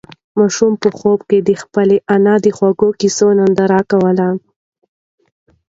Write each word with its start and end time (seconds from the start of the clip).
ماشوم 0.37 0.73
په 0.83 0.89
خوب 0.97 1.19
کې 1.29 1.37
د 1.47 1.51
خپلې 1.61 1.97
انا 2.15 2.35
د 2.43 2.47
خوږو 2.57 2.89
قېصو 2.99 3.27
ننداره 3.39 3.81
کوله. 3.91 4.29